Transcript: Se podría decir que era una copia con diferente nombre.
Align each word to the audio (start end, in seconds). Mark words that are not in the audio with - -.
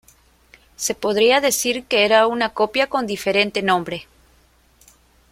Se 0.77 0.95
podría 0.95 1.41
decir 1.41 1.83
que 1.85 2.03
era 2.05 2.25
una 2.25 2.55
copia 2.55 2.87
con 2.87 3.05
diferente 3.05 3.61
nombre. 3.61 4.07